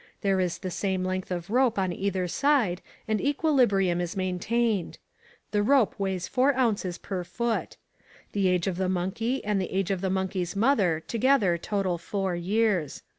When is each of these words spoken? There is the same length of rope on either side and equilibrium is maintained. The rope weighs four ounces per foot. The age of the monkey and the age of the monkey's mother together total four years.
There 0.21 0.39
is 0.39 0.57
the 0.57 0.71
same 0.71 1.05
length 1.05 1.29
of 1.29 1.51
rope 1.51 1.77
on 1.77 1.93
either 1.93 2.27
side 2.27 2.81
and 3.07 3.21
equilibrium 3.21 4.01
is 4.01 4.17
maintained. 4.17 4.97
The 5.51 5.61
rope 5.61 5.93
weighs 5.99 6.27
four 6.27 6.55
ounces 6.57 6.97
per 6.97 7.23
foot. 7.23 7.77
The 8.31 8.47
age 8.47 8.65
of 8.65 8.77
the 8.77 8.89
monkey 8.89 9.45
and 9.45 9.61
the 9.61 9.71
age 9.71 9.91
of 9.91 10.01
the 10.01 10.09
monkey's 10.09 10.55
mother 10.55 11.03
together 11.07 11.55
total 11.59 11.99
four 11.99 12.35
years. 12.35 13.03